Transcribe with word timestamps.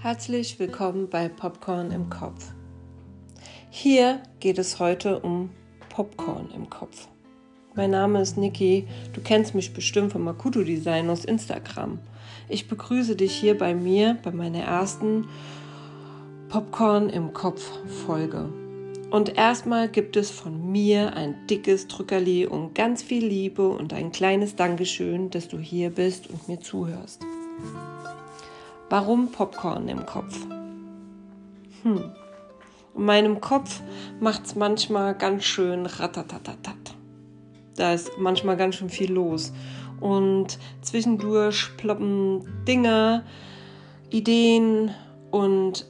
Herzlich 0.00 0.60
willkommen 0.60 1.10
bei 1.10 1.28
Popcorn 1.28 1.90
im 1.90 2.08
Kopf. 2.08 2.52
Hier 3.68 4.22
geht 4.38 4.56
es 4.58 4.78
heute 4.78 5.18
um 5.18 5.50
Popcorn 5.88 6.50
im 6.54 6.70
Kopf. 6.70 7.08
Mein 7.74 7.90
Name 7.90 8.20
ist 8.20 8.36
Niki, 8.38 8.86
du 9.12 9.20
kennst 9.20 9.56
mich 9.56 9.74
bestimmt 9.74 10.12
vom 10.12 10.22
Makuto 10.22 10.62
Design 10.62 11.10
aus 11.10 11.24
Instagram. 11.24 11.98
Ich 12.48 12.68
begrüße 12.68 13.16
dich 13.16 13.32
hier 13.32 13.58
bei 13.58 13.74
mir 13.74 14.16
bei 14.22 14.30
meiner 14.30 14.60
ersten 14.60 15.26
Popcorn 16.48 17.10
im 17.10 17.32
Kopf 17.32 17.68
Folge. 18.06 18.52
Und 19.10 19.36
erstmal 19.36 19.88
gibt 19.88 20.16
es 20.16 20.30
von 20.30 20.70
mir 20.70 21.16
ein 21.16 21.44
dickes 21.48 21.88
Drückerli 21.88 22.46
und 22.46 22.72
ganz 22.72 23.02
viel 23.02 23.26
Liebe 23.26 23.68
und 23.68 23.92
ein 23.92 24.12
kleines 24.12 24.54
Dankeschön, 24.54 25.30
dass 25.30 25.48
du 25.48 25.58
hier 25.58 25.90
bist 25.90 26.30
und 26.30 26.46
mir 26.46 26.60
zuhörst. 26.60 27.20
Warum 28.90 29.30
Popcorn 29.30 29.88
im 29.88 30.06
Kopf? 30.06 30.34
Hm. 31.82 32.10
In 32.96 33.04
meinem 33.04 33.40
Kopf 33.40 33.82
macht 34.18 34.46
es 34.46 34.54
manchmal 34.54 35.14
ganz 35.14 35.44
schön 35.44 35.84
ratatatatat. 35.84 36.96
Da 37.76 37.92
ist 37.92 38.12
manchmal 38.18 38.56
ganz 38.56 38.76
schön 38.76 38.88
viel 38.88 39.12
los. 39.12 39.52
Und 40.00 40.58
zwischendurch 40.80 41.76
ploppen 41.76 42.64
Dinge, 42.66 43.24
Ideen 44.10 44.94
und 45.30 45.86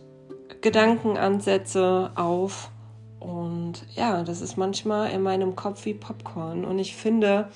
Gedankenansätze 0.61 2.11
auf. 2.17 2.71
Und 3.21 3.87
ja, 3.95 4.25
das 4.25 4.41
ist 4.41 4.57
manchmal 4.57 5.13
in 5.13 5.23
meinem 5.23 5.55
Kopf 5.55 5.85
wie 5.85 5.95
Popcorn. 5.95 6.65
Und 6.65 6.81
ich 6.81 6.97
finde, 6.97 7.49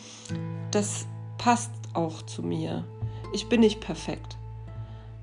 das 0.71 1.07
passt 1.37 1.73
auch 1.95 2.23
zu 2.23 2.45
mir. 2.45 2.85
Ich 3.33 3.49
bin 3.49 3.61
nicht 3.61 3.81
perfekt. 3.81 4.39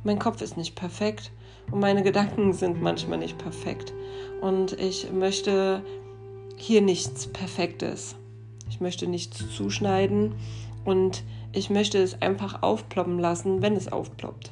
Mein 0.03 0.19
Kopf 0.19 0.41
ist 0.41 0.57
nicht 0.57 0.75
perfekt 0.75 1.31
und 1.71 1.79
meine 1.79 2.03
Gedanken 2.03 2.53
sind 2.53 2.81
manchmal 2.81 3.19
nicht 3.19 3.37
perfekt. 3.37 3.93
Und 4.41 4.73
ich 4.79 5.11
möchte 5.11 5.83
hier 6.55 6.81
nichts 6.81 7.27
Perfektes. 7.27 8.15
Ich 8.69 8.79
möchte 8.79 9.07
nichts 9.07 9.43
zuschneiden 9.55 10.35
und 10.85 11.23
ich 11.51 11.69
möchte 11.69 11.97
es 11.97 12.21
einfach 12.21 12.61
aufploppen 12.61 13.19
lassen, 13.19 13.61
wenn 13.61 13.75
es 13.75 13.91
aufploppt. 13.91 14.51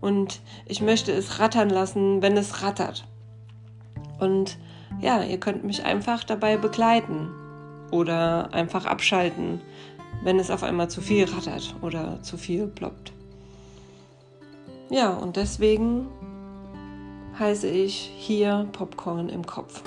Und 0.00 0.40
ich 0.66 0.80
möchte 0.80 1.12
es 1.12 1.40
rattern 1.40 1.70
lassen, 1.70 2.22
wenn 2.22 2.36
es 2.36 2.62
rattert. 2.62 3.06
Und 4.18 4.56
ja, 5.00 5.22
ihr 5.22 5.38
könnt 5.38 5.64
mich 5.64 5.84
einfach 5.84 6.24
dabei 6.24 6.56
begleiten 6.56 7.30
oder 7.90 8.52
einfach 8.54 8.86
abschalten, 8.86 9.60
wenn 10.22 10.38
es 10.38 10.50
auf 10.50 10.62
einmal 10.62 10.88
zu 10.88 11.00
viel 11.00 11.24
rattert 11.24 11.74
oder 11.82 12.22
zu 12.22 12.38
viel 12.38 12.66
ploppt. 12.66 13.12
Ja, 14.88 15.14
und 15.14 15.34
deswegen 15.34 16.06
heiße 17.38 17.68
ich 17.68 18.12
hier 18.16 18.68
Popcorn 18.70 19.28
im 19.28 19.44
Kopf. 19.44 19.82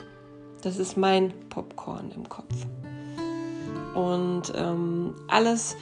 Das 0.62 0.78
ist 0.78 0.98
mein 0.98 1.34
Popcorn 1.48 2.12
im 2.12 2.28
Kopf. 2.28 2.68
Und 3.96 4.52
ähm, 4.56 5.16
alles, 5.30 5.78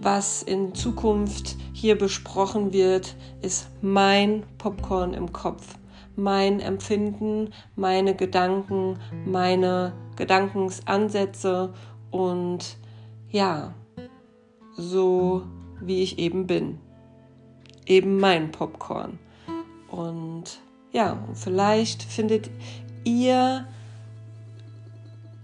was 0.00 0.42
in 0.42 0.74
Zukunft 0.74 1.56
hier 1.74 1.98
besprochen 1.98 2.72
wird, 2.72 3.16
ist 3.42 3.68
mein 3.82 4.44
Popcorn 4.56 5.12
im 5.12 5.30
Kopf. 5.32 5.76
Mein 6.16 6.60
Empfinden, 6.60 7.52
meine 7.76 8.14
Gedanken, 8.14 8.98
meine 9.26 9.92
Gedankensansätze 10.16 11.74
und 12.10 12.78
ja, 13.28 13.74
so 14.74 15.42
wie 15.80 16.02
ich 16.02 16.18
eben 16.18 16.46
bin 16.46 16.78
eben 17.86 18.18
mein 18.18 18.50
Popcorn. 18.50 19.18
Und 19.90 20.60
ja, 20.92 21.18
vielleicht 21.34 22.02
findet 22.02 22.50
ihr 23.04 23.66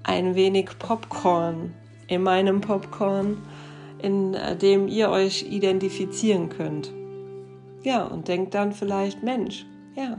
ein 0.02 0.34
wenig 0.34 0.78
Popcorn 0.78 1.74
in 2.06 2.22
meinem 2.22 2.60
Popcorn, 2.60 3.38
in 4.02 4.36
dem 4.60 4.88
ihr 4.88 5.10
euch 5.10 5.42
identifizieren 5.42 6.48
könnt. 6.48 6.90
Ja, 7.82 8.04
und 8.04 8.28
denkt 8.28 8.54
dann 8.54 8.72
vielleicht, 8.72 9.22
Mensch, 9.22 9.66
ja, 9.94 10.18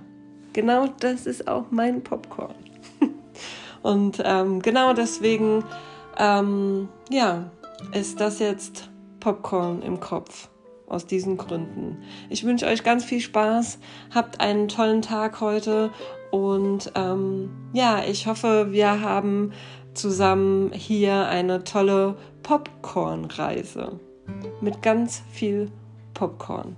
genau 0.53 0.87
das 0.99 1.25
ist 1.25 1.47
auch 1.47 1.65
mein 1.71 2.03
Popcorn. 2.03 2.55
und 3.81 4.21
ähm, 4.23 4.61
genau 4.61 4.93
deswegen, 4.93 5.63
ähm, 6.17 6.87
ja, 7.09 7.51
ist 7.93 8.19
das 8.19 8.39
jetzt 8.39 8.89
Popcorn 9.19 9.81
im 9.81 9.99
Kopf 9.99 10.49
aus 10.91 11.05
diesen 11.05 11.37
Gründen. 11.37 11.97
Ich 12.29 12.43
wünsche 12.43 12.67
euch 12.67 12.83
ganz 12.83 13.05
viel 13.05 13.21
Spaß, 13.21 13.79
habt 14.13 14.41
einen 14.41 14.67
tollen 14.67 15.01
Tag 15.01 15.39
heute 15.39 15.89
und 16.31 16.91
ähm, 16.95 17.49
ja, 17.73 18.03
ich 18.03 18.27
hoffe, 18.27 18.71
wir 18.71 19.01
haben 19.01 19.53
zusammen 19.93 20.71
hier 20.73 21.27
eine 21.27 21.63
tolle 21.63 22.15
Popcorn-Reise 22.43 23.99
mit 24.61 24.81
ganz 24.81 25.21
viel 25.31 25.71
Popcorn. 26.13 26.75